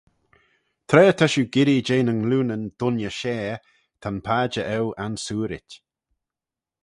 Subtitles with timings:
[0.89, 3.57] Tra ta shiu girree jeh nyn glioonyn dooinney share
[4.01, 5.69] ta'n padjer eu ansoorit.